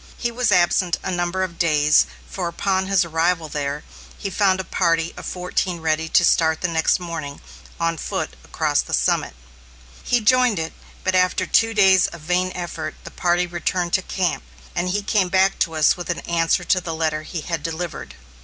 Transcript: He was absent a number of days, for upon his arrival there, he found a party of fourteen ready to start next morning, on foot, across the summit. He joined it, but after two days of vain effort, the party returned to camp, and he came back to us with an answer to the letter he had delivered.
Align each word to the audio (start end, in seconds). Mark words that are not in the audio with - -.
He 0.17 0.31
was 0.31 0.51
absent 0.51 0.97
a 1.03 1.11
number 1.11 1.43
of 1.43 1.59
days, 1.59 2.07
for 2.27 2.47
upon 2.47 2.87
his 2.87 3.05
arrival 3.05 3.47
there, 3.49 3.83
he 4.17 4.31
found 4.31 4.59
a 4.59 4.63
party 4.63 5.13
of 5.15 5.27
fourteen 5.27 5.79
ready 5.79 6.09
to 6.09 6.25
start 6.25 6.63
next 6.63 6.99
morning, 6.99 7.39
on 7.79 7.97
foot, 7.99 8.35
across 8.43 8.81
the 8.81 8.95
summit. 8.95 9.35
He 10.01 10.19
joined 10.19 10.57
it, 10.57 10.73
but 11.03 11.13
after 11.13 11.45
two 11.45 11.75
days 11.75 12.07
of 12.07 12.21
vain 12.21 12.51
effort, 12.55 12.95
the 13.03 13.11
party 13.11 13.45
returned 13.45 13.93
to 13.93 14.01
camp, 14.01 14.41
and 14.75 14.89
he 14.89 15.03
came 15.03 15.29
back 15.29 15.59
to 15.59 15.75
us 15.75 15.95
with 15.95 16.09
an 16.09 16.21
answer 16.21 16.63
to 16.63 16.81
the 16.81 16.95
letter 16.95 17.21
he 17.21 17.41
had 17.41 17.61
delivered. 17.61 18.15